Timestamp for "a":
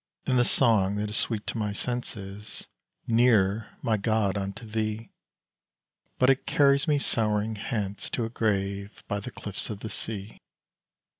8.25-8.29